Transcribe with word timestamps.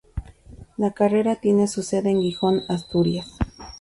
La 0.77 0.93
carrera 0.93 1.35
tiene 1.35 1.67
su 1.67 1.83
sede 1.83 2.09
en 2.09 2.21
Gijón, 2.21 2.63
Asturias. 2.69 3.37